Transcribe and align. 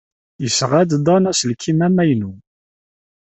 Yesɣa-d 0.43 0.91
Dan 1.05 1.29
aselkim 1.31 1.79
amaynu. 1.87 2.31